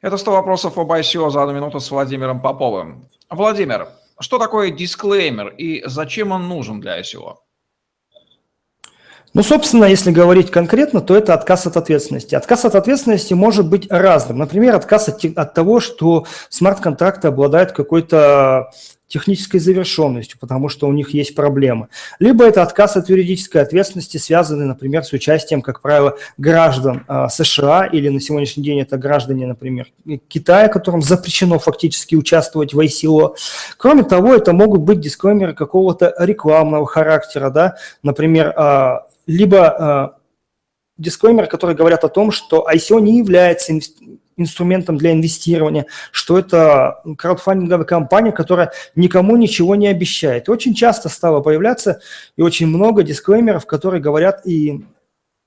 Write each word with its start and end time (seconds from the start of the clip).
Это 0.00 0.16
100 0.16 0.30
вопросов 0.30 0.78
об 0.78 0.92
ICO 0.92 1.30
за 1.30 1.42
одну 1.42 1.54
минуту 1.54 1.80
с 1.80 1.90
Владимиром 1.90 2.40
Поповым. 2.40 3.08
Владимир, 3.30 3.88
что 4.20 4.38
такое 4.38 4.70
дисклеймер 4.70 5.48
и 5.48 5.82
зачем 5.86 6.30
он 6.30 6.48
нужен 6.48 6.80
для 6.80 7.00
ICO? 7.00 7.34
Ну, 9.34 9.42
собственно, 9.42 9.84
если 9.84 10.10
говорить 10.10 10.50
конкретно, 10.50 11.00
то 11.00 11.14
это 11.16 11.34
отказ 11.34 11.66
от 11.66 11.76
ответственности. 11.76 12.34
Отказ 12.34 12.64
от 12.64 12.74
ответственности 12.74 13.34
может 13.34 13.68
быть 13.68 13.90
разным. 13.90 14.38
Например, 14.38 14.74
отказ 14.74 15.08
от, 15.08 15.24
от 15.24 15.54
того, 15.54 15.80
что 15.80 16.26
смарт-контракты 16.48 17.28
обладают 17.28 17.72
какой-то 17.72 18.70
технической 19.08 19.58
завершенностью, 19.58 20.38
потому 20.38 20.68
что 20.68 20.86
у 20.86 20.92
них 20.92 21.10
есть 21.10 21.34
проблемы. 21.34 21.88
Либо 22.18 22.44
это 22.44 22.62
отказ 22.62 22.96
от 22.96 23.08
юридической 23.08 23.62
ответственности, 23.62 24.18
связанный, 24.18 24.66
например, 24.66 25.02
с 25.02 25.12
участием, 25.12 25.62
как 25.62 25.80
правило, 25.80 26.16
граждан 26.36 27.04
э, 27.08 27.26
США 27.30 27.86
или 27.86 28.08
на 28.10 28.20
сегодняшний 28.20 28.62
день 28.62 28.80
это 28.80 28.98
граждане, 28.98 29.46
например, 29.46 29.90
Китая, 30.28 30.68
которым 30.68 31.00
запрещено 31.02 31.58
фактически 31.58 32.14
участвовать 32.14 32.74
в 32.74 32.80
ICO. 32.80 33.34
Кроме 33.78 34.04
того, 34.04 34.34
это 34.34 34.52
могут 34.52 34.82
быть 34.82 35.00
дисклеймеры 35.00 35.54
какого-то 35.54 36.14
рекламного 36.18 36.86
характера, 36.86 37.50
да, 37.50 37.76
например, 38.02 38.52
э, 38.56 38.98
либо 39.26 40.12
э, 40.14 40.18
дисклеймеры, 40.98 41.46
которые 41.46 41.76
говорят 41.76 42.04
о 42.04 42.08
том, 42.08 42.30
что 42.30 42.66
ICO 42.70 43.00
не 43.00 43.18
является 43.18 43.72
инструментом 44.38 44.96
для 44.96 45.12
инвестирования, 45.12 45.86
что 46.10 46.38
это 46.38 47.02
краудфандинговая 47.18 47.84
компания, 47.84 48.32
которая 48.32 48.72
никому 48.96 49.36
ничего 49.36 49.74
не 49.74 49.88
обещает. 49.88 50.48
Очень 50.48 50.74
часто 50.74 51.08
стало 51.08 51.40
появляться 51.40 52.00
и 52.36 52.42
очень 52.42 52.66
много 52.66 53.02
дисклеймеров, 53.02 53.66
которые 53.66 54.00
говорят 54.00 54.46
и 54.46 54.84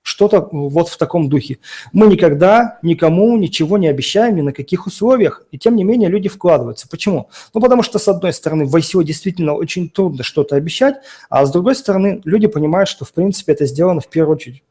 что-то 0.04 0.50
вот 0.52 0.90
в 0.90 0.98
таком 0.98 1.30
духе. 1.30 1.60
Мы 1.94 2.08
никогда 2.08 2.80
никому 2.82 3.38
ничего 3.38 3.78
не 3.78 3.88
обещаем, 3.88 4.36
ни 4.36 4.42
на 4.42 4.52
каких 4.52 4.88
условиях, 4.88 5.46
и 5.52 5.58
тем 5.58 5.76
не 5.76 5.84
менее 5.84 6.10
люди 6.10 6.28
вкладываются. 6.28 6.88
Почему? 6.90 7.30
Ну, 7.54 7.62
потому 7.62 7.84
что, 7.84 8.00
с 8.00 8.08
одной 8.08 8.34
стороны, 8.34 8.66
в 8.66 8.76
ICO 8.76 9.04
действительно 9.04 9.54
очень 9.54 9.90
трудно 9.90 10.24
что-то 10.24 10.56
обещать, 10.56 10.96
а 11.30 11.46
с 11.46 11.52
другой 11.52 11.76
стороны, 11.76 12.22
люди 12.26 12.48
понимают, 12.48 12.90
что, 12.90 13.06
в 13.06 13.14
принципе, 13.14 13.54
это 13.54 13.66
сделано 13.66 14.02
в 14.02 14.08
первую 14.08 14.36
очередь 14.36 14.64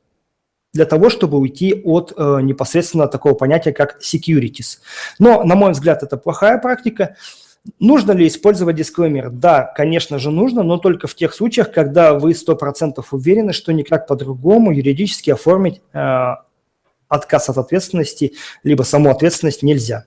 для 0.73 0.85
того, 0.85 1.11
чтобы 1.11 1.39
уйти 1.39 1.81
от 1.85 2.13
э, 2.17 2.39
непосредственно 2.43 3.09
такого 3.09 3.35
понятия, 3.35 3.73
как 3.73 3.99
securities. 4.01 4.79
Но, 5.19 5.43
на 5.45 5.55
мой 5.55 5.73
взгляд, 5.73 6.03
это 6.03 6.17
плохая 6.17 6.59
практика. 6.59 7.17
Нужно 7.79 8.13
ли 8.13 8.27
использовать 8.27 8.77
дисклеймер? 8.77 9.31
Да, 9.31 9.65
конечно 9.77 10.19
же 10.19 10.31
нужно, 10.31 10.63
но 10.63 10.79
только 10.79 11.07
в 11.07 11.15
тех 11.15 11.35
случаях, 11.35 11.73
когда 11.73 12.15
вы 12.15 12.33
100% 12.33 13.05
уверены, 13.11 13.53
что 13.53 13.73
никак 13.73 14.07
по-другому 14.07 14.73
юридически 14.73 15.31
оформить 15.31 15.83
э, 15.93 16.35
отказ 17.09 17.49
от 17.51 17.59
ответственности, 17.59 18.33
либо 18.63 18.83
саму 18.85 19.11
ответственность 19.11 19.63
нельзя. 19.63 20.07